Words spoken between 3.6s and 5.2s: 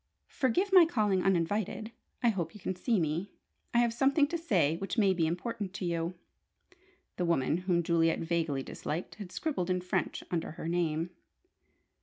I have something to say which may